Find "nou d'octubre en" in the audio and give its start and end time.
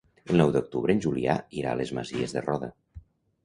0.41-1.03